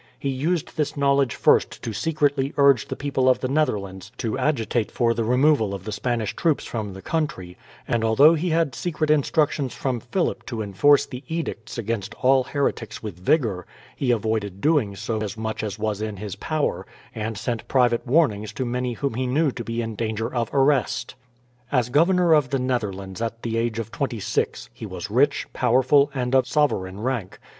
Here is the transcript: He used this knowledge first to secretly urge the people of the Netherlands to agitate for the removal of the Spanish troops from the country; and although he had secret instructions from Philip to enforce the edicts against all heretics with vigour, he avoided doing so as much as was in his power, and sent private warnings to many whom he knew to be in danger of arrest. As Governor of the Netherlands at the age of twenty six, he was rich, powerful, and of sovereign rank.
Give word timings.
He 0.17 0.29
used 0.29 0.77
this 0.77 0.97
knowledge 0.97 1.35
first 1.35 1.83
to 1.83 1.93
secretly 1.93 2.53
urge 2.57 2.87
the 2.87 2.95
people 2.95 3.29
of 3.29 3.39
the 3.39 3.47
Netherlands 3.47 4.11
to 4.17 4.35
agitate 4.35 4.89
for 4.89 5.13
the 5.13 5.23
removal 5.23 5.75
of 5.75 5.83
the 5.83 5.91
Spanish 5.91 6.35
troops 6.35 6.65
from 6.65 6.93
the 6.93 7.03
country; 7.03 7.55
and 7.87 8.03
although 8.03 8.33
he 8.33 8.49
had 8.49 8.73
secret 8.73 9.11
instructions 9.11 9.75
from 9.75 9.99
Philip 9.99 10.43
to 10.47 10.63
enforce 10.63 11.05
the 11.05 11.23
edicts 11.27 11.77
against 11.77 12.15
all 12.15 12.45
heretics 12.45 13.03
with 13.03 13.19
vigour, 13.19 13.67
he 13.95 14.09
avoided 14.09 14.59
doing 14.59 14.95
so 14.95 15.21
as 15.21 15.37
much 15.37 15.61
as 15.61 15.77
was 15.77 16.01
in 16.01 16.17
his 16.17 16.35
power, 16.35 16.83
and 17.13 17.37
sent 17.37 17.67
private 17.67 18.03
warnings 18.07 18.51
to 18.53 18.65
many 18.65 18.93
whom 18.93 19.13
he 19.13 19.27
knew 19.27 19.51
to 19.51 19.63
be 19.63 19.83
in 19.83 19.93
danger 19.93 20.33
of 20.33 20.49
arrest. 20.51 21.13
As 21.71 21.89
Governor 21.89 22.33
of 22.33 22.49
the 22.49 22.57
Netherlands 22.57 23.21
at 23.21 23.43
the 23.43 23.55
age 23.55 23.77
of 23.77 23.91
twenty 23.91 24.19
six, 24.19 24.67
he 24.73 24.87
was 24.87 25.11
rich, 25.11 25.45
powerful, 25.53 26.09
and 26.15 26.33
of 26.33 26.47
sovereign 26.47 27.01
rank. 27.01 27.37